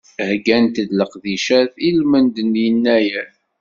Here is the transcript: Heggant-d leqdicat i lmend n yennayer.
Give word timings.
Heggant-d 0.27 0.89
leqdicat 0.99 1.73
i 1.87 1.89
lmend 1.99 2.35
n 2.49 2.51
yennayer. 2.63 3.29